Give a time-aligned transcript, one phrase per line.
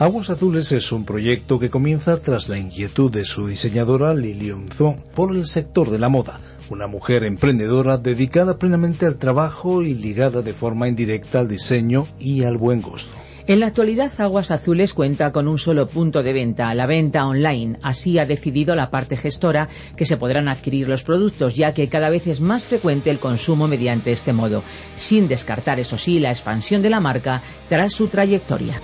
[0.00, 5.02] Aguas Azules es un proyecto que comienza tras la inquietud de su diseñadora Lilian Zong
[5.12, 6.38] por el sector de la moda,
[6.70, 12.44] una mujer emprendedora dedicada plenamente al trabajo y ligada de forma indirecta al diseño y
[12.44, 13.12] al buen gusto.
[13.48, 17.78] En la actualidad, Aguas Azules cuenta con un solo punto de venta, la venta online.
[17.82, 22.08] Así ha decidido la parte gestora que se podrán adquirir los productos, ya que cada
[22.08, 24.62] vez es más frecuente el consumo mediante este modo,
[24.94, 28.80] sin descartar, eso sí, la expansión de la marca tras su trayectoria.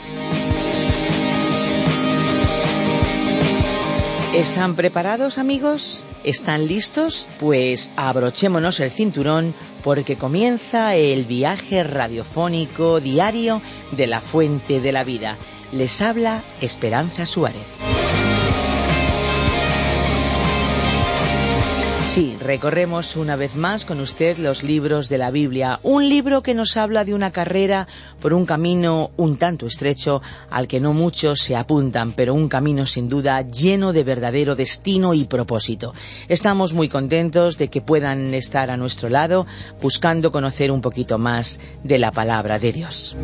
[4.34, 6.04] ¿Están preparados amigos?
[6.24, 7.28] ¿Están listos?
[7.38, 9.54] Pues abrochémonos el cinturón
[9.84, 15.36] porque comienza el viaje radiofónico diario de la Fuente de la Vida.
[15.70, 18.03] Les habla Esperanza Suárez.
[22.06, 26.54] Sí, recorremos una vez más con usted los libros de la Biblia, un libro que
[26.54, 27.88] nos habla de una carrera
[28.20, 32.86] por un camino un tanto estrecho al que no muchos se apuntan, pero un camino
[32.86, 35.92] sin duda lleno de verdadero destino y propósito.
[36.28, 39.46] Estamos muy contentos de que puedan estar a nuestro lado
[39.82, 43.16] buscando conocer un poquito más de la palabra de Dios.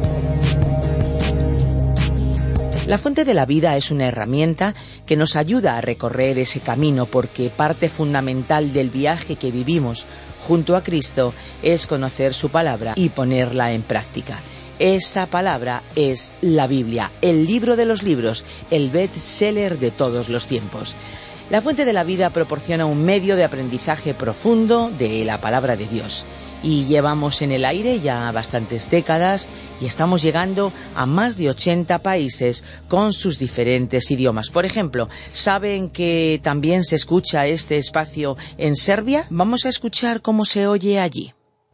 [2.90, 4.74] La fuente de la vida es una herramienta
[5.06, 10.08] que nos ayuda a recorrer ese camino porque parte fundamental del viaje que vivimos
[10.42, 14.40] junto a Cristo es conocer su palabra y ponerla en práctica.
[14.80, 20.48] Esa palabra es la Biblia, el libro de los libros, el best-seller de todos los
[20.48, 20.96] tiempos.
[21.50, 25.88] La fuente de la vida proporciona un medio de aprendizaje profundo de la palabra de
[25.88, 26.24] Dios
[26.62, 29.48] y llevamos en el aire ya bastantes décadas
[29.80, 34.50] y estamos llegando a más de 80 países con sus diferentes idiomas.
[34.50, 39.26] Por ejemplo, ¿saben que también se escucha este espacio en Serbia?
[39.30, 41.32] Vamos a escuchar cómo se oye allí.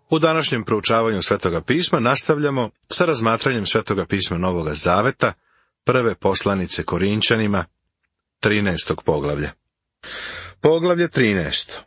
[0.08, 5.32] U današnjem proučavanju Svetoga pisma nastavljamo sa razmatranjem Svetoga pisma Novoga Zaveta,
[5.84, 7.64] prve poslanice Korinčanima,
[8.40, 8.94] 13.
[9.04, 9.65] poglavlja.
[10.60, 11.82] Poglavlje 13.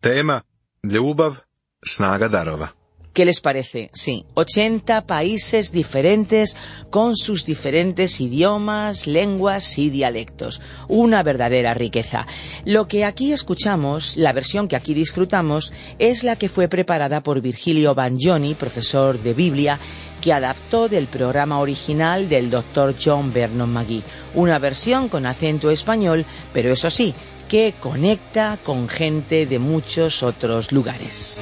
[0.00, 0.42] Tema
[0.82, 1.42] Ljubav
[1.84, 2.74] snaga darova.
[3.18, 3.90] ¿Qué les parece?
[3.94, 6.56] Sí, 80 países diferentes
[6.88, 10.60] con sus diferentes idiomas, lenguas y dialectos.
[10.86, 12.28] Una verdadera riqueza.
[12.64, 17.40] Lo que aquí escuchamos, la versión que aquí disfrutamos, es la que fue preparada por
[17.40, 19.80] Virgilio Bagnoni, profesor de Biblia,
[20.20, 22.94] que adaptó del programa original del Dr.
[23.02, 24.02] John Vernon McGee.
[24.34, 27.14] Una versión con acento español, pero eso sí,
[27.48, 31.38] que conecta con gente de muchos otros lugares.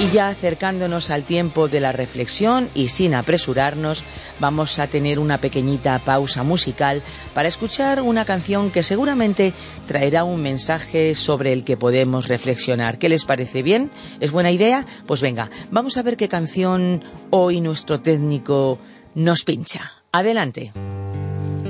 [0.00, 4.04] Y ya acercándonos al tiempo de la reflexión y sin apresurarnos,
[4.40, 7.00] vamos a tener una pequeñita pausa musical
[7.32, 9.52] para escuchar una canción que seguramente
[9.86, 12.98] traerá un mensaje sobre el que podemos reflexionar.
[12.98, 13.90] ¿Qué les parece bien?
[14.18, 14.84] ¿Es buena idea?
[15.06, 18.80] Pues venga, vamos a ver qué canción hoy nuestro técnico
[19.14, 19.92] nos pincha.
[20.10, 20.72] Adelante.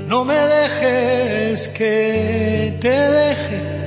[0.07, 3.84] No me dejes que te deje.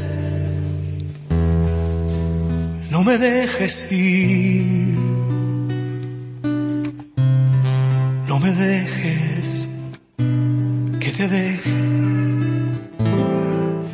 [2.98, 4.98] No me dejes ir.
[8.26, 9.68] No me dejes
[10.98, 11.76] que te deje.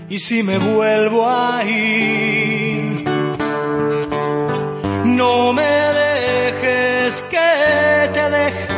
[0.09, 3.05] Y si me vuelvo a ir,
[5.05, 8.69] no me dejes que te deje.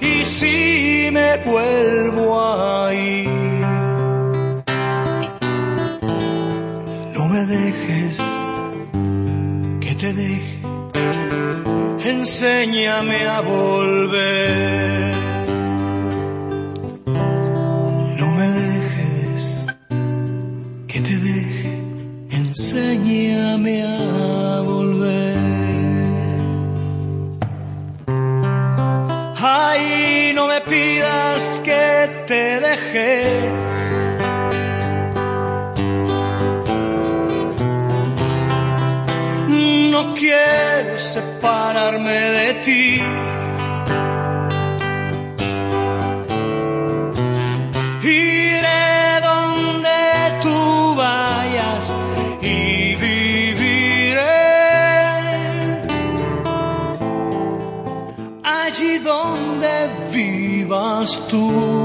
[0.00, 3.28] Y si me vuelvo a ir,
[7.14, 8.47] no me dejes
[10.08, 10.60] te deje.
[12.10, 15.14] Enséñame a volver.
[18.20, 19.66] No me dejes
[20.86, 21.72] que te deje.
[22.30, 25.36] Enséñame a volver.
[29.36, 33.77] Ay, no me pidas que te deje.
[40.28, 43.00] quieres separarme de ti.
[48.02, 50.00] Iré donde
[50.42, 51.94] tú vayas
[52.42, 54.44] y viviré
[58.44, 59.72] allí donde
[60.12, 61.77] vivas tú.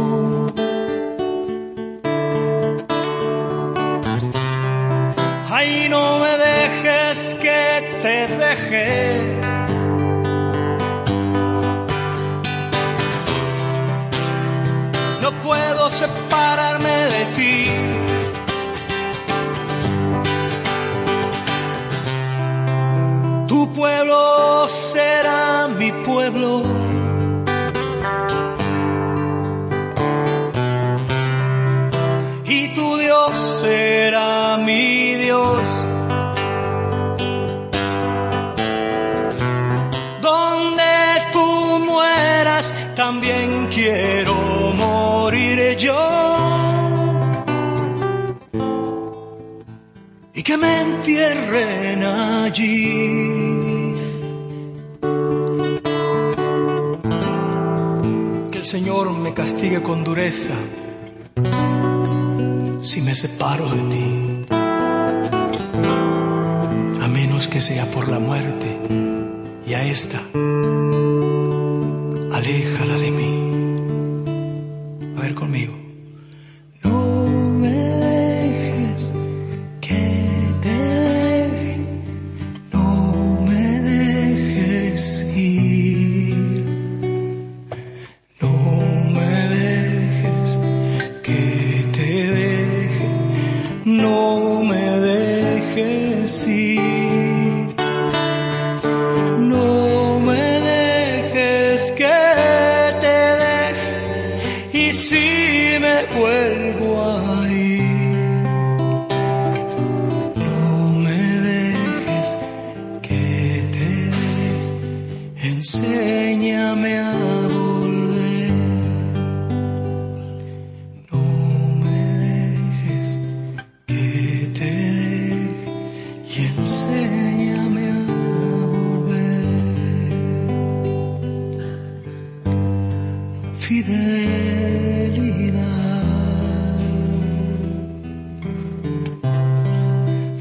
[15.21, 17.69] No puedo separarme de ti.
[23.47, 26.52] Tu pueblo será mi pueblo.
[63.23, 64.05] Separo de ti.
[67.01, 68.77] A menos que sea por la muerte
[69.65, 70.19] y a esta,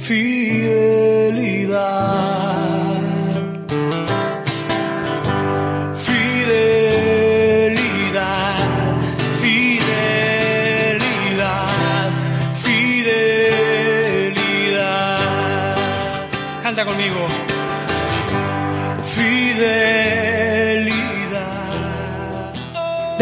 [0.03, 1.33] Fidelidad.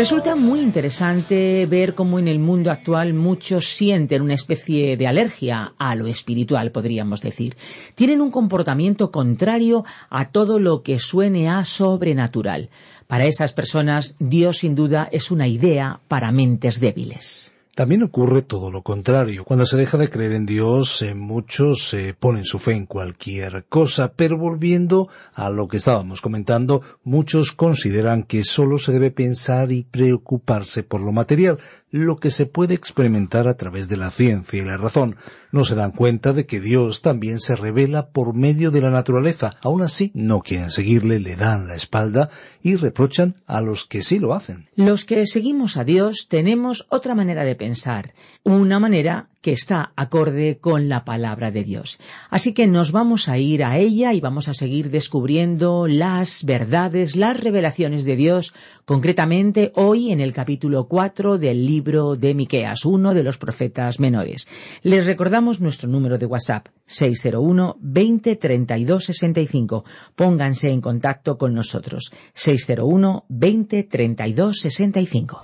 [0.01, 5.75] Resulta muy interesante ver cómo en el mundo actual muchos sienten una especie de alergia
[5.77, 7.55] a lo espiritual, podríamos decir.
[7.95, 12.71] Tienen un comportamiento contrario a todo lo que suene a sobrenatural.
[13.09, 17.53] Para esas personas, Dios sin duda es una idea para mentes débiles.
[17.81, 19.43] También ocurre todo lo contrario.
[19.47, 23.65] Cuando se deja de creer en Dios, eh, muchos se ponen su fe en cualquier
[23.71, 29.73] cosa, pero volviendo a lo que estábamos comentando, muchos consideran que solo se debe pensar
[29.73, 31.59] y preocuparse por lo material,
[31.91, 35.17] lo que se puede experimentar a través de la ciencia y la razón.
[35.53, 39.57] No se dan cuenta de que Dios también se revela por medio de la naturaleza.
[39.63, 42.31] Aún así, no quieren seguirle, le dan la espalda
[42.63, 44.69] y reprochan a los que sí lo hacen.
[44.77, 50.59] Los que seguimos a Dios tenemos otra manera de pensar, una manera que está acorde
[50.59, 51.99] con la palabra de Dios.
[52.29, 57.17] Así que nos vamos a ir a ella y vamos a seguir descubriendo las verdades,
[57.17, 58.55] las revelaciones de Dios,
[58.85, 64.47] concretamente hoy en el capítulo 4 del libro de Miqueas, uno de los profetas menores.
[64.83, 69.85] Les recordamos nuestro número de WhatsApp 601 20 32 65.
[70.15, 75.43] Pónganse en contacto con nosotros 601 20 32 65.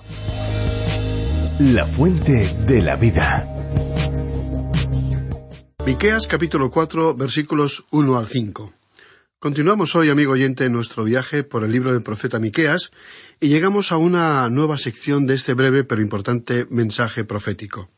[1.59, 3.51] La fuente de la vida.
[5.87, 8.73] Miqueas capítulo 4 versículos 1 al 5.
[9.39, 12.91] Continuamos hoy, amigo oyente, en nuestro viaje por el libro del profeta Miqueas
[13.39, 17.89] y llegamos a una nueva sección de este breve pero importante mensaje profético.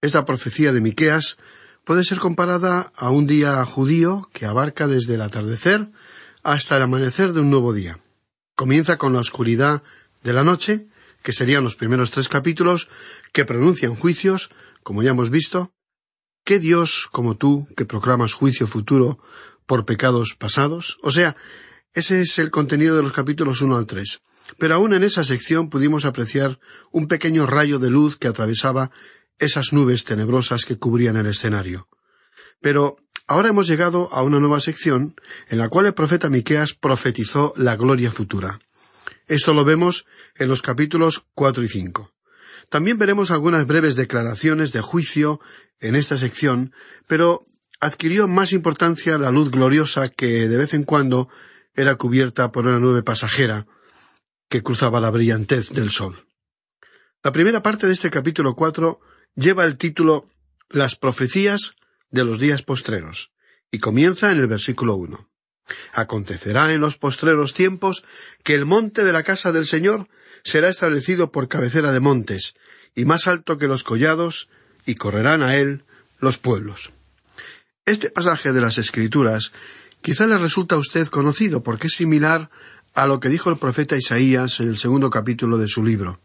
[0.00, 1.36] Esta profecía de Miqueas
[1.84, 5.90] puede ser comparada a un día judío que abarca desde el atardecer
[6.42, 7.98] hasta el amanecer de un nuevo día.
[8.54, 9.82] Comienza con la oscuridad
[10.22, 10.86] de la noche,
[11.22, 12.88] que serían los primeros tres capítulos
[13.32, 14.50] que pronuncian juicios,
[14.82, 15.72] como ya hemos visto,
[16.44, 19.18] ¿Qué Dios como tú, que proclamas juicio futuro
[19.66, 20.98] por pecados pasados?
[21.02, 21.36] O sea,
[21.92, 24.20] ese es el contenido de los capítulos 1 al 3.
[24.58, 26.58] Pero aún en esa sección pudimos apreciar
[26.90, 28.90] un pequeño rayo de luz que atravesaba
[29.38, 31.88] esas nubes tenebrosas que cubrían el escenario.
[32.60, 32.96] Pero
[33.26, 35.14] ahora hemos llegado a una nueva sección
[35.48, 38.58] en la cual el profeta Miqueas profetizó la gloria futura.
[39.30, 42.12] Esto lo vemos en los capítulos cuatro y cinco.
[42.68, 45.40] También veremos algunas breves declaraciones de juicio
[45.78, 46.72] en esta sección,
[47.06, 47.40] pero
[47.78, 51.28] adquirió más importancia la luz gloriosa que de vez en cuando
[51.76, 53.68] era cubierta por una nube pasajera
[54.48, 56.26] que cruzaba la brillantez del sol.
[57.22, 58.98] La primera parte de este capítulo cuatro
[59.36, 60.28] lleva el título
[60.68, 61.76] Las profecías
[62.10, 63.30] de los días postreros
[63.70, 65.30] y comienza en el versículo uno.
[65.94, 68.04] Acontecerá en los postreros tiempos
[68.42, 70.08] que el monte de la casa del Señor
[70.44, 72.54] será establecido por cabecera de montes,
[72.94, 74.48] y más alto que los collados,
[74.86, 75.84] y correrán a él
[76.18, 76.90] los pueblos.
[77.86, 79.52] Este pasaje de las Escrituras
[80.02, 82.50] quizá le resulta a usted conocido porque es similar
[82.94, 86.20] a lo que dijo el profeta Isaías en el segundo capítulo de su libro.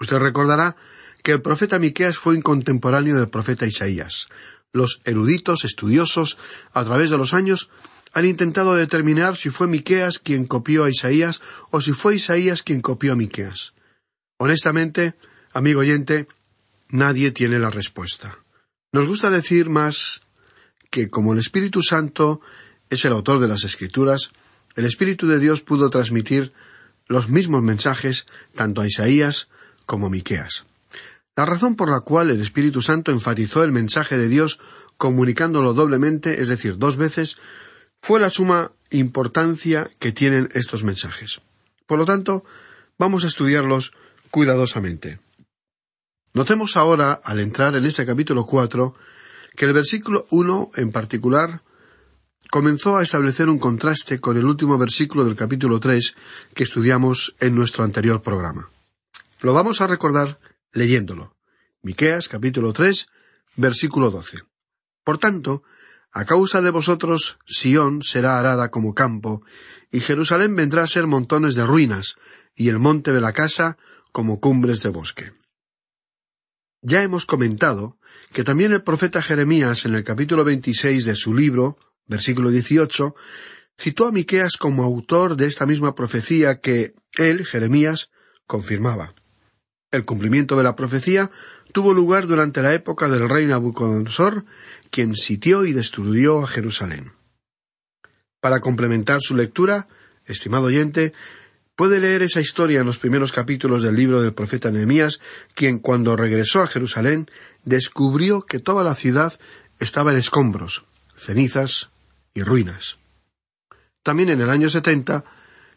[0.00, 0.76] Usted recordará
[1.22, 4.28] que el profeta Miqueas fue un contemporáneo del profeta Isaías.
[4.72, 6.38] Los eruditos, estudiosos,
[6.72, 7.70] a través de los años,
[8.12, 11.40] han intentado determinar si fue Miqueas quien copió a Isaías
[11.70, 13.72] o si fue Isaías quien copió a Miqueas.
[14.38, 15.14] Honestamente,
[15.52, 16.28] amigo oyente,
[16.88, 18.38] nadie tiene la respuesta.
[18.92, 20.20] Nos gusta decir más
[20.90, 22.40] que como el Espíritu Santo
[22.90, 24.32] es el autor de las Escrituras,
[24.76, 26.52] el Espíritu de Dios pudo transmitir
[27.06, 29.48] los mismos mensajes tanto a Isaías
[29.86, 30.66] como a Miqueas.
[31.34, 34.60] La razón por la cual el Espíritu Santo enfatizó el mensaje de Dios
[34.98, 37.38] comunicándolo doblemente, es decir, dos veces,
[38.02, 41.40] fue la suma importancia que tienen estos mensajes.
[41.86, 42.44] Por lo tanto,
[42.98, 43.92] vamos a estudiarlos
[44.30, 45.20] cuidadosamente.
[46.34, 48.94] Notemos ahora, al entrar en este capítulo cuatro,
[49.54, 51.62] que el versículo uno, en particular,
[52.50, 56.14] comenzó a establecer un contraste con el último versículo del capítulo tres
[56.54, 58.70] que estudiamos en nuestro anterior programa.
[59.42, 60.38] Lo vamos a recordar
[60.72, 61.36] leyéndolo.
[61.82, 63.08] Miqueas capítulo tres,
[63.56, 64.38] versículo doce.
[65.04, 65.62] Por tanto,
[66.12, 69.42] a causa de vosotros, Sión será arada como campo,
[69.90, 72.16] y Jerusalén vendrá a ser montones de ruinas,
[72.54, 73.78] y el monte de la casa
[74.12, 75.32] como cumbres de bosque.
[76.82, 77.98] Ya hemos comentado
[78.32, 83.14] que también el profeta Jeremías en el capítulo 26 de su libro, versículo 18,
[83.78, 88.10] citó a Miqueas como autor de esta misma profecía que él, Jeremías,
[88.46, 89.14] confirmaba.
[89.90, 91.30] El cumplimiento de la profecía
[91.72, 94.44] tuvo lugar durante la época del rey Nabucodonosor
[94.90, 97.12] quien sitió y destruyó a Jerusalén.
[98.40, 99.88] Para complementar su lectura,
[100.26, 101.14] estimado oyente,
[101.76, 105.20] puede leer esa historia en los primeros capítulos del libro del profeta Nehemías,
[105.54, 107.30] quien cuando regresó a Jerusalén
[107.64, 109.32] descubrió que toda la ciudad
[109.78, 110.84] estaba en escombros,
[111.16, 111.90] cenizas
[112.34, 112.98] y ruinas.
[114.02, 115.24] También en el año setenta,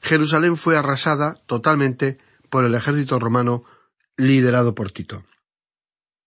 [0.02, 2.18] Jerusalén fue arrasada totalmente
[2.50, 3.64] por el ejército romano
[4.18, 5.24] liderado por Tito.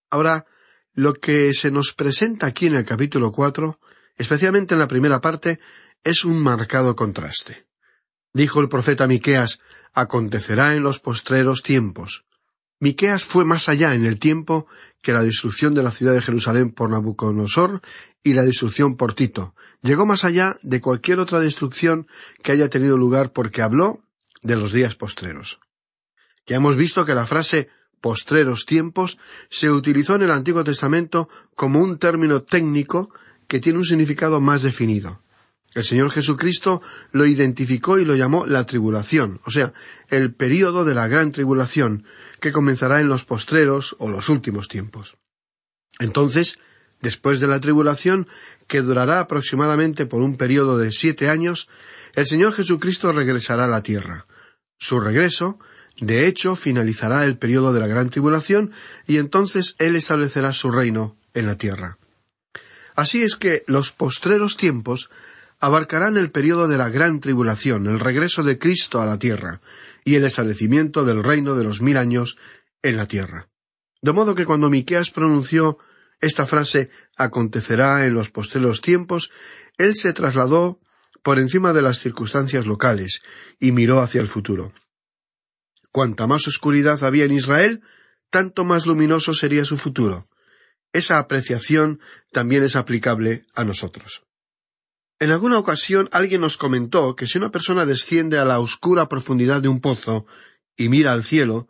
[0.09, 0.45] Ahora,
[0.93, 3.79] lo que se nos presenta aquí en el capítulo cuatro,
[4.17, 5.59] especialmente en la primera parte,
[6.03, 7.67] es un marcado contraste.
[8.33, 9.59] Dijo el profeta Miqueas,
[9.93, 12.25] acontecerá en los postreros tiempos.
[12.79, 14.67] Miqueas fue más allá en el tiempo
[15.01, 17.81] que la destrucción de la ciudad de Jerusalén por Nabucodonosor
[18.23, 19.53] y la destrucción por Tito.
[19.81, 22.07] Llegó más allá de cualquier otra destrucción
[22.43, 24.03] que haya tenido lugar porque habló
[24.41, 25.59] de los días postreros.
[26.45, 27.69] Ya hemos visto que la frase
[28.01, 29.17] postreros tiempos
[29.49, 33.11] se utilizó en el Antiguo Testamento como un término técnico
[33.47, 35.21] que tiene un significado más definido.
[35.73, 39.73] El Señor Jesucristo lo identificó y lo llamó la tribulación, o sea,
[40.09, 42.05] el período de la gran tribulación,
[42.39, 45.17] que comenzará en los postreros o los últimos tiempos.
[45.99, 46.57] Entonces,
[47.01, 48.27] después de la tribulación,
[48.67, 51.69] que durará aproximadamente por un período de siete años,
[52.15, 54.25] el Señor Jesucristo regresará a la tierra.
[54.77, 55.59] Su regreso
[56.01, 58.71] de hecho, finalizará el periodo de la gran tribulación
[59.05, 61.97] y entonces Él establecerá su reino en la tierra.
[62.95, 65.09] Así es que los postreros tiempos
[65.59, 69.61] abarcarán el periodo de la gran tribulación, el regreso de Cristo a la tierra
[70.05, 72.37] y el establecimiento del reino de los mil años
[72.81, 73.49] en la tierra.
[74.01, 75.77] De modo que cuando Miqueas pronunció
[76.21, 79.31] esta frase acontecerá en los postreros tiempos,
[79.77, 80.79] él se trasladó
[81.23, 83.21] por encima de las circunstancias locales
[83.59, 84.71] y miró hacia el futuro.
[85.91, 87.81] Cuanta más oscuridad había en Israel,
[88.29, 90.27] tanto más luminoso sería su futuro.
[90.93, 91.99] Esa apreciación
[92.31, 94.23] también es aplicable a nosotros.
[95.19, 99.61] En alguna ocasión alguien nos comentó que si una persona desciende a la oscura profundidad
[99.61, 100.25] de un pozo
[100.77, 101.67] y mira al cielo,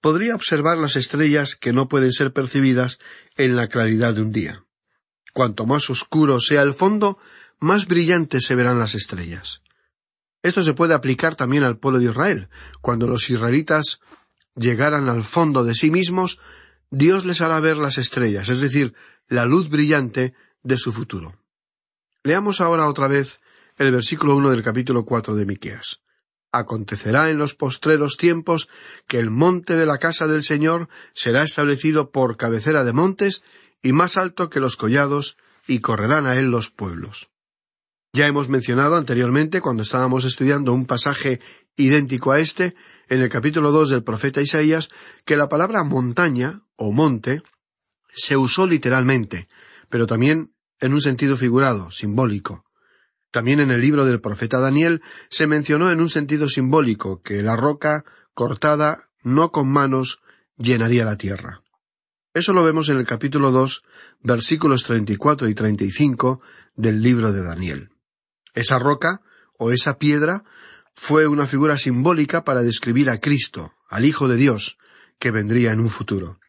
[0.00, 2.98] podría observar las estrellas que no pueden ser percibidas
[3.36, 4.64] en la claridad de un día.
[5.32, 7.18] Cuanto más oscuro sea el fondo,
[7.60, 9.62] más brillantes se verán las estrellas.
[10.42, 12.48] Esto se puede aplicar también al pueblo de Israel.
[12.80, 14.00] Cuando los israelitas
[14.54, 16.38] llegaran al fondo de sí mismos,
[16.90, 18.94] Dios les hará ver las estrellas, es decir,
[19.28, 21.38] la luz brillante de su futuro.
[22.22, 23.40] Leamos ahora otra vez
[23.76, 26.00] el versículo uno del capítulo cuatro de Miqueas.
[26.50, 28.68] Acontecerá en los postreros tiempos
[29.06, 33.42] que el monte de la casa del Señor será establecido por cabecera de montes
[33.82, 37.28] y más alto que los collados, y correrán a él los pueblos.
[38.12, 41.40] Ya hemos mencionado anteriormente, cuando estábamos estudiando un pasaje
[41.76, 42.74] idéntico a este,
[43.08, 44.88] en el capítulo dos del profeta Isaías,
[45.24, 47.42] que la palabra montaña o monte
[48.10, 49.48] se usó literalmente,
[49.88, 52.64] pero también en un sentido figurado, simbólico.
[53.30, 57.56] También en el libro del profeta Daniel se mencionó en un sentido simbólico que la
[57.56, 60.20] roca cortada no con manos
[60.56, 61.62] llenaría la tierra.
[62.32, 63.82] Eso lo vemos en el capítulo dos,
[64.20, 66.40] versículos treinta y cuatro y treinta y cinco
[66.74, 67.90] del libro de Daniel.
[68.58, 69.22] Esa roca,
[69.56, 70.42] o esa piedra,
[70.92, 74.78] fue una figura simbólica para describir a Cristo, al Hijo de Dios,
[75.20, 76.40] que vendría en un futuro.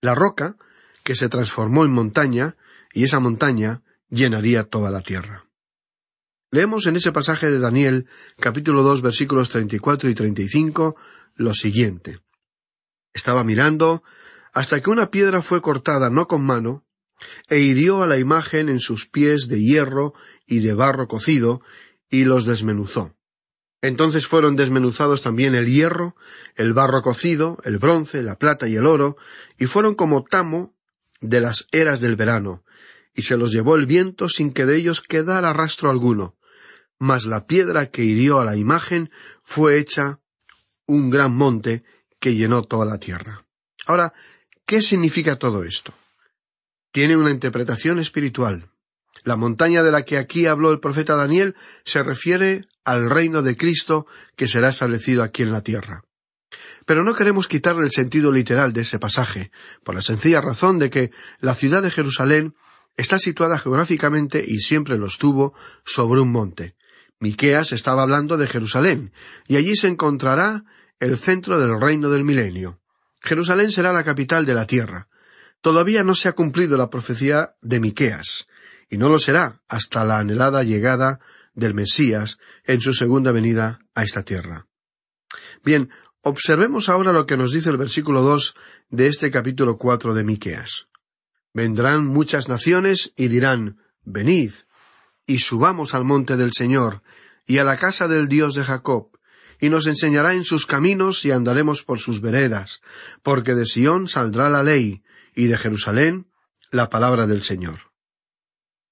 [0.00, 0.56] La roca,
[1.02, 2.56] que se transformó en montaña,
[2.92, 5.46] y esa montaña llenaría toda la tierra.
[6.52, 8.06] Leemos en ese pasaje de Daniel,
[8.38, 10.94] capítulo dos, versículos treinta y cuatro y treinta y cinco,
[11.34, 12.20] lo siguiente.
[13.12, 14.04] Estaba mirando
[14.52, 16.84] hasta que una piedra fue cortada no con mano,
[17.48, 20.14] e hirió a la imagen en sus pies de hierro
[20.46, 21.60] y de barro cocido,
[22.10, 23.14] y los desmenuzó.
[23.80, 26.16] Entonces fueron desmenuzados también el hierro,
[26.56, 29.16] el barro cocido, el bronce, la plata y el oro,
[29.58, 30.74] y fueron como tamo
[31.20, 32.64] de las eras del verano,
[33.14, 36.36] y se los llevó el viento sin que de ellos quedara rastro alguno.
[36.98, 39.10] Mas la piedra que hirió a la imagen
[39.44, 40.20] fue hecha
[40.86, 41.84] un gran monte
[42.18, 43.44] que llenó toda la tierra.
[43.86, 44.12] Ahora,
[44.66, 45.94] ¿qué significa todo esto?
[46.98, 48.72] Tiene una interpretación espiritual.
[49.22, 53.56] La montaña de la que aquí habló el profeta Daniel se refiere al reino de
[53.56, 56.02] Cristo que será establecido aquí en la tierra.
[56.86, 59.52] Pero no queremos quitarle el sentido literal de ese pasaje,
[59.84, 62.56] por la sencilla razón de que la ciudad de Jerusalén
[62.96, 66.74] está situada geográficamente y siempre lo estuvo sobre un monte.
[67.20, 69.12] Miqueas estaba hablando de Jerusalén,
[69.46, 70.64] y allí se encontrará
[70.98, 72.80] el centro del reino del milenio.
[73.22, 75.06] Jerusalén será la capital de la tierra.
[75.60, 78.46] Todavía no se ha cumplido la profecía de Miqueas,
[78.88, 81.20] y no lo será hasta la anhelada llegada
[81.54, 84.66] del Mesías en su segunda venida a esta tierra.
[85.64, 85.90] Bien,
[86.22, 88.54] observemos ahora lo que nos dice el versículo dos
[88.88, 90.88] de este capítulo cuatro de Miqueas.
[91.52, 94.52] Vendrán muchas naciones y dirán Venid,
[95.26, 97.02] y subamos al monte del Señor,
[97.46, 99.10] y a la casa del Dios de Jacob,
[99.60, 102.80] y nos enseñará en sus caminos y andaremos por sus veredas,
[103.22, 105.02] porque de Sión saldrá la ley,
[105.38, 106.26] y de Jerusalén
[106.72, 107.92] la palabra del Señor.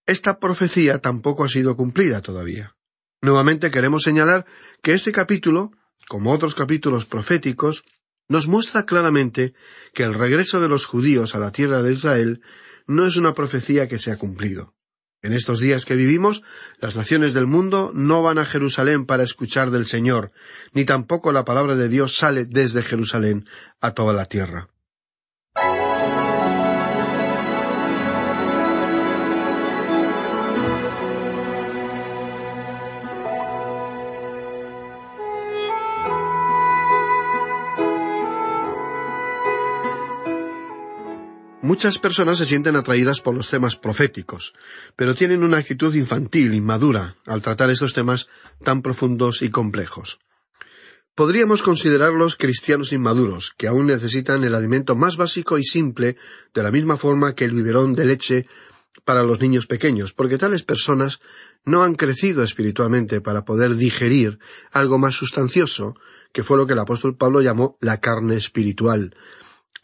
[0.07, 2.77] Esta profecía tampoco ha sido cumplida todavía.
[3.21, 4.47] Nuevamente queremos señalar
[4.81, 5.73] que este capítulo,
[6.07, 7.85] como otros capítulos proféticos,
[8.29, 9.55] nos muestra claramente
[9.93, 12.41] que el regreso de los judíos a la tierra de Israel
[12.87, 14.77] no es una profecía que se ha cumplido.
[15.23, 16.45] En estos días que vivimos,
[16.79, 20.31] las naciones del mundo no van a Jerusalén para escuchar del Señor,
[20.73, 23.49] ni tampoco la palabra de Dios sale desde Jerusalén
[23.81, 24.69] a toda la tierra.
[41.67, 44.55] Muchas personas se sienten atraídas por los temas proféticos,
[44.95, 48.29] pero tienen una actitud infantil, inmadura, al tratar estos temas
[48.63, 50.21] tan profundos y complejos.
[51.17, 56.17] Podríamos considerarlos cristianos inmaduros, que aún necesitan el alimento más básico y simple,
[56.55, 58.47] de la misma forma que el biberón de leche
[59.05, 61.19] para los niños pequeños, porque tales personas
[61.65, 64.39] no han crecido espiritualmente para poder digerir
[64.71, 65.97] algo más sustancioso,
[66.33, 69.17] que fue lo que el apóstol Pablo llamó la carne espiritual,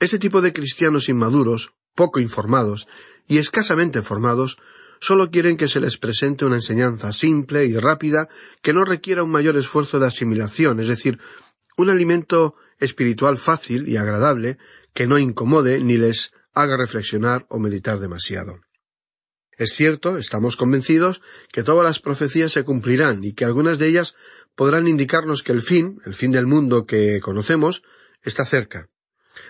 [0.02, 2.88] este tipo de cristianos inmaduros, poco informados
[3.28, 4.58] y escasamente formados,
[5.00, 8.28] solo quieren que se les presente una enseñanza simple y rápida
[8.62, 11.20] que no requiera un mayor esfuerzo de asimilación, es decir,
[11.76, 14.58] un alimento espiritual fácil y agradable
[14.92, 18.58] que no incomode ni les haga reflexionar o meditar demasiado.
[19.56, 24.16] Es cierto, estamos convencidos, que todas las profecías se cumplirán y que algunas de ellas
[24.56, 27.84] podrán indicarnos que el fin, el fin del mundo que conocemos,
[28.24, 28.88] está cerca.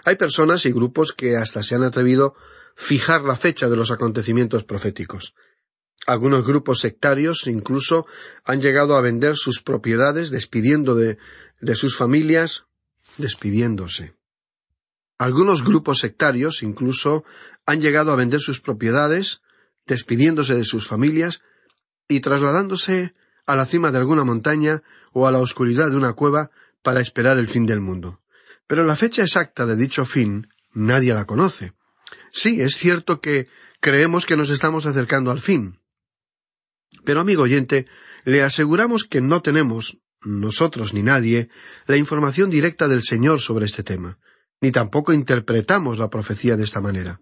[0.04, 2.34] Hay personas y grupos que hasta se han atrevido
[2.74, 5.34] fijar la fecha de los acontecimientos proféticos.
[6.06, 8.06] Algunos grupos sectarios incluso
[8.44, 11.18] han llegado a vender sus propiedades despidiendo de,
[11.60, 12.66] de sus familias,
[13.18, 14.14] despidiéndose.
[15.18, 17.24] Algunos grupos sectarios incluso
[17.64, 19.42] han llegado a vender sus propiedades,
[19.86, 21.42] despidiéndose de sus familias
[22.08, 23.14] y trasladándose
[23.46, 26.50] a la cima de alguna montaña o a la oscuridad de una cueva
[26.82, 28.21] para esperar el fin del mundo.
[28.66, 31.75] Pero la fecha exacta de dicho fin nadie la conoce.
[32.33, 33.48] Sí, es cierto que
[33.81, 35.81] creemos que nos estamos acercando al fin.
[37.05, 37.87] Pero, amigo oyente,
[38.25, 41.48] le aseguramos que no tenemos nosotros ni nadie,
[41.87, 44.18] la información directa del Señor sobre este tema,
[44.61, 47.20] ni tampoco interpretamos la profecía de esta manera.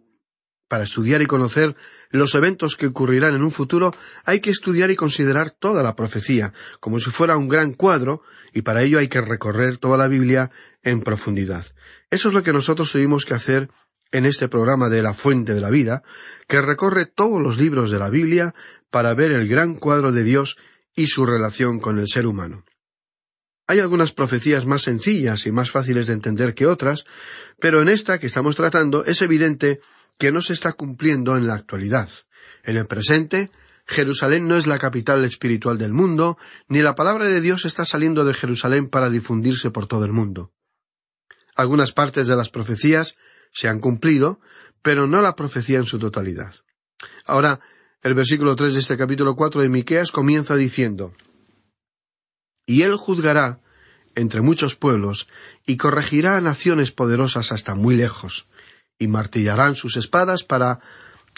[0.71, 1.75] Para estudiar y conocer
[2.11, 3.93] los eventos que ocurrirán en un futuro,
[4.25, 8.63] hay que estudiar y considerar toda la profecía, como si fuera un gran cuadro, y
[8.63, 10.53] para ello hay que recorrer toda la Biblia
[10.85, 11.67] en profundidad.
[12.09, 13.69] Eso es lo que nosotros tuvimos que hacer
[14.13, 16.05] en este programa de La Fuente de la Vida,
[16.47, 18.55] que recorre todos los libros de la Biblia
[18.93, 20.57] para ver el gran cuadro de Dios
[20.95, 22.65] y su relación con el ser humano.
[23.67, 27.07] Hay algunas profecías más sencillas y más fáciles de entender que otras,
[27.59, 29.81] pero en esta que estamos tratando es evidente
[30.21, 32.09] que no se está cumpliendo en la actualidad.
[32.63, 33.51] En el presente,
[33.87, 38.25] Jerusalén no es la capital espiritual del mundo, ni la palabra de Dios está saliendo
[38.25, 40.53] de Jerusalén para difundirse por todo el mundo.
[41.57, 43.17] Algunas partes de las profecías
[43.51, 44.39] se han cumplido,
[44.83, 46.55] pero no la profecía en su totalidad.
[47.25, 47.61] Ahora,
[48.03, 51.13] el versículo tres de este capítulo cuatro de Miqueas comienza diciendo
[52.67, 53.59] y él juzgará
[54.15, 55.29] entre muchos pueblos,
[55.67, 58.47] y corregirá a naciones poderosas hasta muy lejos,
[59.01, 60.79] y martillarán sus espadas para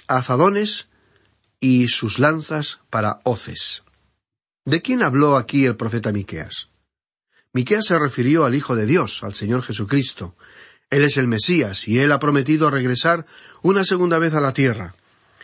[0.08, 0.88] azadones
[1.60, 3.84] y sus lanzas para hoces.
[4.66, 6.68] ¿De quién habló aquí el profeta Miqueas?
[7.54, 10.36] Miqueas se refirió al Hijo de Dios, al Señor Jesucristo.
[10.90, 13.24] Él es el Mesías, y él ha prometido regresar
[13.62, 14.94] una segunda vez a la tierra.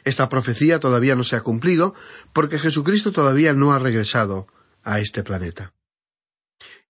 [0.05, 1.95] Esta profecía todavía no se ha cumplido,
[2.33, 4.47] porque Jesucristo todavía no ha regresado
[4.83, 5.73] a este planeta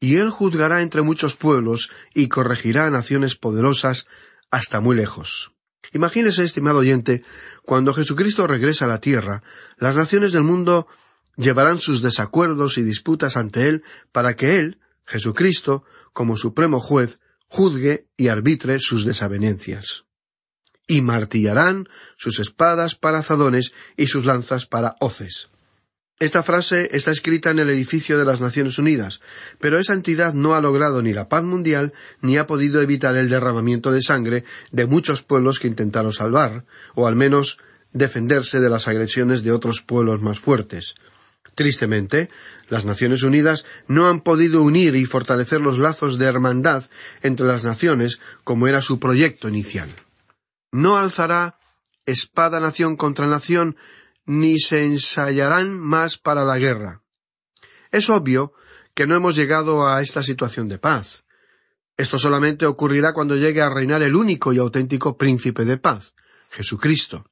[0.01, 4.07] y él juzgará entre muchos pueblos y corregirá naciones poderosas
[4.51, 5.53] hasta muy lejos.
[5.93, 7.23] Imagínese, estimado oyente,
[7.63, 9.43] cuando Jesucristo regresa a la tierra,
[9.79, 10.87] las naciones del mundo
[11.37, 18.09] llevarán sus desacuerdos y disputas ante él para que él, Jesucristo, como supremo juez, juzgue
[18.17, 20.05] y arbitre sus desavenencias.
[20.87, 25.51] Y martillarán sus espadas para azadones y sus lanzas para hoces.
[26.21, 29.21] Esta frase está escrita en el edificio de las Naciones Unidas,
[29.61, 33.29] pero esa entidad no ha logrado ni la paz mundial ni ha podido evitar el
[33.29, 36.65] derramamiento de sangre de muchos pueblos que intentaron salvar,
[36.97, 37.59] o al menos
[37.93, 40.97] defenderse de las agresiones de otros pueblos más fuertes.
[41.55, 42.31] Tristemente,
[42.69, 46.85] las Naciones Unidas no han podido unir y fortalecer los lazos de hermandad
[47.23, 49.89] entre las naciones como era su proyecto inicial.
[50.73, 51.59] No alzará
[52.07, 53.77] espada nación contra nación
[54.29, 57.03] ni se ensayarán más para la guerra.
[57.91, 58.53] Es obvio
[58.95, 61.25] que no hemos llegado a esta situación de paz.
[61.97, 66.15] Esto solamente ocurrirá cuando llegue a reinar el único y auténtico príncipe de paz,
[66.51, 67.25] Jesucristo.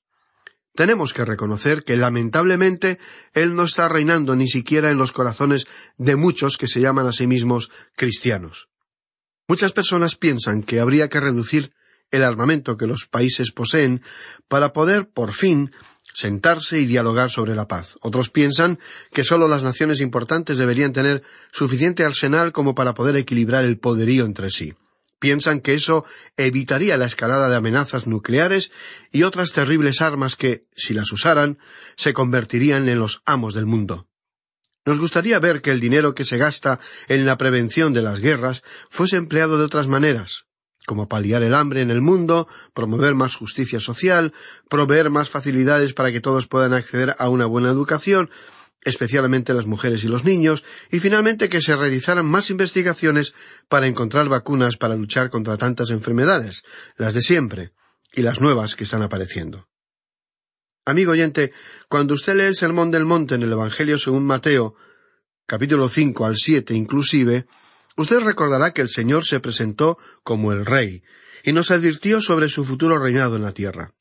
[0.74, 2.98] Tenemos que reconocer que lamentablemente
[3.35, 5.66] Él no está reinando ni siquiera en los corazones
[5.98, 8.68] de muchos que se llaman a sí mismos cristianos.
[9.48, 11.72] Muchas personas piensan que habría que reducir
[12.11, 14.02] el armamento que los países poseen
[14.48, 15.72] para poder, por fin,
[16.16, 17.98] sentarse y dialogar sobre la paz.
[18.00, 18.79] Otros piensan
[19.12, 24.24] que solo las naciones importantes deberían tener suficiente arsenal como para poder equilibrar el poderío
[24.24, 24.72] entre sí.
[25.18, 26.07] Piensan que eso
[26.38, 28.70] evitaría la escalada de amenazas nucleares
[29.12, 31.59] y otras terribles armas que, si las usaran,
[31.96, 34.09] se convertirían en los amos del mundo.
[34.87, 38.62] Nos gustaría ver que el dinero que se gasta en la prevención de las guerras
[38.88, 40.45] fuese empleado de otras maneras,
[40.87, 44.33] como paliar el hambre en el mundo, promover más justicia social,
[44.70, 48.31] proveer más facilidades para que todos puedan acceder a una buena educación,
[48.83, 53.35] especialmente las mujeres y los niños, y finalmente que se realizaran más investigaciones
[53.68, 56.62] para encontrar vacunas para luchar contra tantas enfermedades,
[56.96, 57.72] las de siempre,
[58.14, 59.68] y las nuevas que están apareciendo.
[60.85, 61.53] Amigo oyente,
[61.88, 64.77] cuando usted lee el Sermón del Monte en el Evangelio según Mateo,
[65.44, 67.46] capítulo cinco al siete inclusive,
[67.96, 71.02] Usted recordará que el Señor se presentó como el Rey
[71.42, 73.94] y nos advirtió sobre su futuro reinado en la tierra.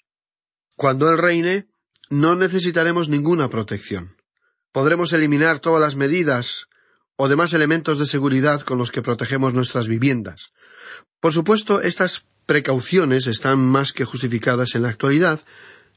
[0.76, 1.68] Cuando Él reine,
[2.10, 4.18] no necesitaremos ninguna protección.
[4.72, 6.68] Podremos eliminar todas las medidas
[7.16, 10.52] o demás elementos de seguridad con los que protegemos nuestras viviendas.
[11.22, 15.40] Por supuesto, estas precauciones están más que justificadas en la actualidad,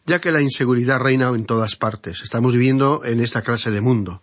[0.07, 2.23] ya que la inseguridad reina en todas partes.
[2.23, 4.23] Estamos viviendo en esta clase de mundo.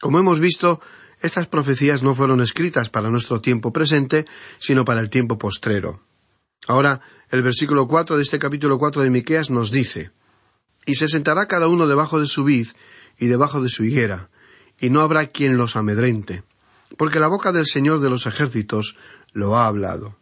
[0.00, 0.80] Como hemos visto,
[1.20, 4.26] estas profecías no fueron escritas para nuestro tiempo presente,
[4.58, 6.00] sino para el tiempo postrero.
[6.66, 7.00] Ahora,
[7.30, 10.10] el versículo cuatro de este capítulo cuatro de Miqueas nos dice
[10.84, 12.68] Y se sentará cada uno debajo de su vid
[13.18, 14.30] y debajo de su higuera,
[14.78, 16.44] y no habrá quien los amedrente,
[16.98, 18.96] porque la boca del Señor de los ejércitos
[19.32, 20.18] lo ha hablado.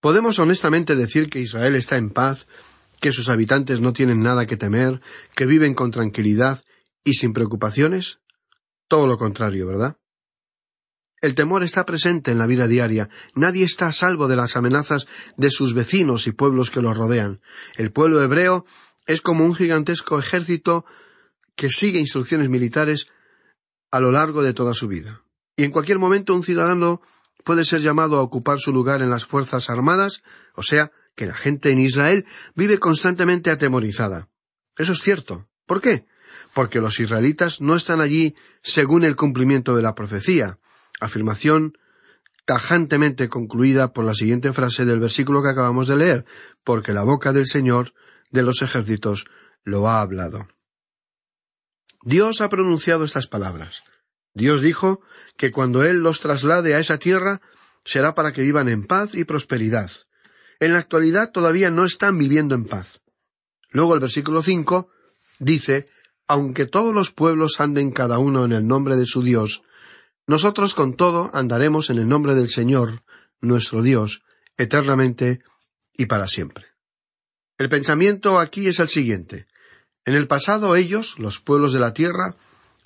[0.00, 2.46] ¿Podemos honestamente decir que Israel está en paz,
[3.00, 5.00] que sus habitantes no tienen nada que temer,
[5.34, 6.60] que viven con tranquilidad
[7.02, 8.20] y sin preocupaciones?
[8.88, 9.96] Todo lo contrario, ¿verdad?
[11.20, 13.08] El temor está presente en la vida diaria.
[13.34, 17.40] Nadie está a salvo de las amenazas de sus vecinos y pueblos que los rodean.
[17.76, 18.64] El pueblo hebreo
[19.06, 20.84] es como un gigantesco ejército
[21.56, 23.08] que sigue instrucciones militares
[23.90, 25.22] a lo largo de toda su vida.
[25.56, 27.02] y en cualquier momento un ciudadano
[27.42, 30.22] puede ser llamado a ocupar su lugar en las Fuerzas Armadas,
[30.54, 34.28] o sea, que la gente en Israel vive constantemente atemorizada.
[34.76, 35.48] Eso es cierto.
[35.66, 36.06] ¿Por qué?
[36.54, 40.58] Porque los israelitas no están allí según el cumplimiento de la profecía,
[41.00, 41.78] afirmación
[42.44, 46.24] tajantemente concluida por la siguiente frase del versículo que acabamos de leer,
[46.64, 47.92] porque la boca del Señor
[48.30, 49.26] de los ejércitos
[49.64, 50.48] lo ha hablado.
[52.02, 53.82] Dios ha pronunciado estas palabras.
[54.32, 55.02] Dios dijo
[55.36, 57.40] que cuando Él los traslade a esa tierra
[57.84, 59.90] será para que vivan en paz y prosperidad.
[60.60, 63.02] En la actualidad todavía no están viviendo en paz.
[63.70, 64.90] Luego el versículo cinco
[65.38, 65.86] dice
[66.28, 69.62] aunque todos los pueblos anden cada uno en el nombre de su Dios,
[70.28, 73.02] nosotros con todo andaremos en el nombre del Señor,
[73.40, 74.22] nuestro Dios,
[74.58, 75.40] eternamente
[75.96, 76.66] y para siempre.
[77.56, 79.46] El pensamiento aquí es el siguiente.
[80.04, 82.36] En el pasado ellos, los pueblos de la tierra,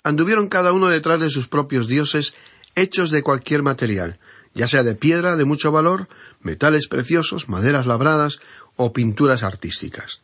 [0.04, 2.32] anduvieron cada uno detrás de sus propios dioses
[2.76, 4.20] hechos de cualquier material,
[4.54, 6.08] ya sea de piedra de mucho valor,
[6.40, 8.38] metales preciosos, maderas labradas
[8.76, 10.22] o pinturas artísticas.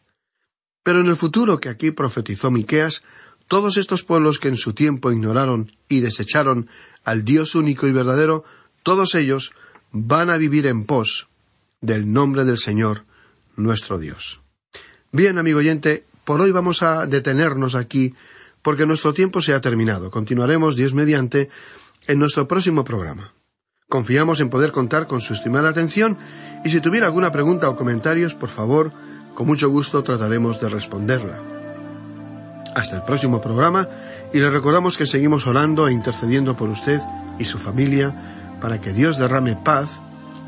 [0.85, 3.03] Pero en el futuro que aquí profetizó Miqueas,
[3.49, 6.69] todos estos pueblos que en su tiempo ignoraron y desecharon
[7.05, 8.45] al Dios único y verdadero,
[8.83, 9.53] todos ellos
[9.91, 11.29] van a vivir en pos
[11.81, 13.05] del nombre del Señor
[13.57, 14.41] nuestro Dios.
[15.11, 18.15] Bien, amigo oyente, por hoy vamos a detenernos aquí
[18.63, 20.11] porque nuestro tiempo se ha terminado.
[20.11, 21.49] Continuaremos, Dios mediante,
[22.07, 23.33] en nuestro próximo programa.
[23.89, 26.19] Confiamos en poder contar con su estimada atención
[26.65, 28.93] y si tuviera alguna pregunta o comentarios, por favor,
[29.35, 31.58] con mucho gusto trataremos de responderla.
[32.79, 33.89] Hasta el próximo programa
[34.33, 37.01] y le recordamos que seguimos orando e intercediendo por usted
[37.37, 38.15] y su familia
[38.61, 39.99] para que Dios derrame paz,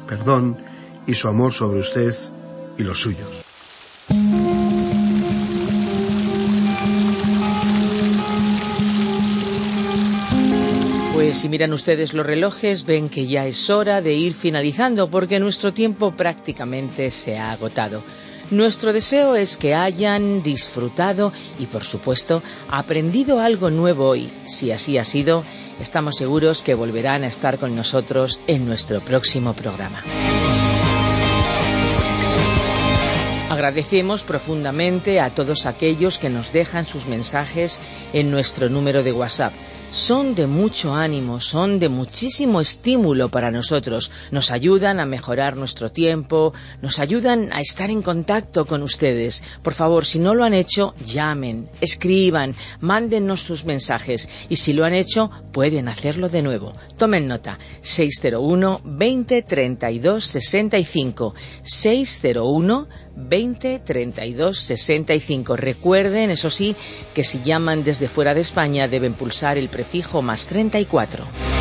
[0.07, 0.57] perdón
[1.09, 2.15] y su amor sobre usted
[2.79, 3.43] y los suyos.
[11.15, 15.41] Pues si miran ustedes los relojes, ven que ya es hora de ir finalizando porque
[15.41, 18.05] nuestro tiempo prácticamente se ha agotado.
[18.51, 24.31] Nuestro deseo es que hayan disfrutado y, por supuesto, aprendido algo nuevo hoy.
[24.47, 25.45] Si así ha sido,
[25.81, 30.03] estamos seguros que volverán a estar con nosotros en nuestro próximo programa.
[33.51, 37.81] Agradecemos profundamente a todos aquellos que nos dejan sus mensajes
[38.13, 39.53] en nuestro número de WhatsApp
[39.91, 45.91] son de mucho ánimo, son de muchísimo estímulo para nosotros, nos ayudan a mejorar nuestro
[45.91, 49.43] tiempo, nos ayudan a estar en contacto con ustedes.
[49.63, 54.85] Por favor, si no lo han hecho, llamen, escriban, mándennos sus mensajes y si lo
[54.85, 56.73] han hecho, pueden hacerlo de nuevo.
[56.97, 65.57] Tomen nota, 601 20 32 65 601 20 32 65.
[65.57, 66.77] Recuerden, eso sí,
[67.15, 71.60] que si llaman desde fuera de España deben pulsar el prefijo más 34.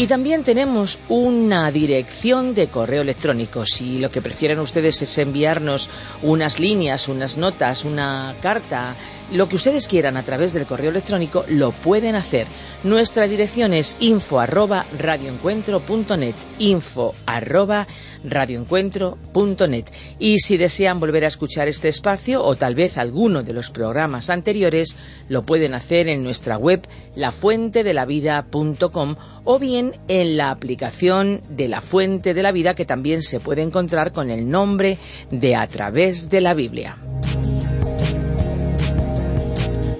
[0.00, 3.66] Y también tenemos una dirección de correo electrónico.
[3.66, 5.90] Si lo que prefieren ustedes es enviarnos
[6.22, 8.96] unas líneas, unas notas, una carta,
[9.30, 12.46] lo que ustedes quieran a través del correo electrónico, lo pueden hacer.
[12.82, 17.86] Nuestra dirección es info arroba radioencuentro.net, info arroba
[18.24, 19.84] radioencuentro.net.
[20.18, 24.30] Y si desean volver a escuchar este espacio o tal vez alguno de los programas
[24.30, 24.96] anteriores,
[25.28, 32.34] lo pueden hacer en nuestra web lafuentedelavida.com o bien en la aplicación de la Fuente
[32.34, 34.98] de la Vida que también se puede encontrar con el nombre
[35.30, 36.98] de A través de la Biblia.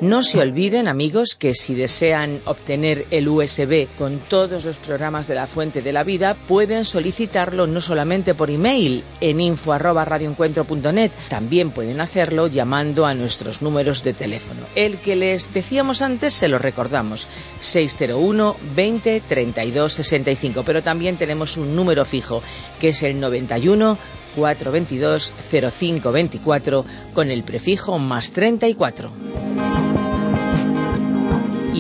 [0.01, 5.35] No se olviden, amigos, que si desean obtener el USB con todos los programas de
[5.35, 12.01] la Fuente de la Vida, pueden solicitarlo no solamente por email en info@radioencuentro.net, también pueden
[12.01, 14.63] hacerlo llamando a nuestros números de teléfono.
[14.75, 21.59] El que les decíamos antes se lo recordamos, 601 20 32 65, pero también tenemos
[21.59, 22.43] un número fijo
[22.81, 23.99] que es el 91
[24.37, 29.13] 422 0524 con el prefijo más 34.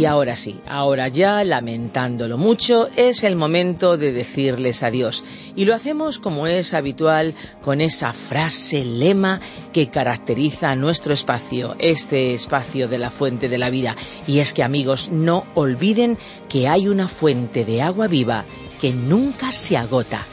[0.00, 5.24] Y ahora sí, ahora ya, lamentándolo mucho, es el momento de decirles adiós.
[5.56, 9.42] Y lo hacemos como es habitual con esa frase lema
[9.74, 13.94] que caracteriza nuestro espacio, este espacio de la fuente de la vida.
[14.26, 16.16] Y es que amigos, no olviden
[16.48, 18.46] que hay una fuente de agua viva
[18.80, 20.24] que nunca se agota.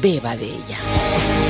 [0.00, 1.49] Beba de ella.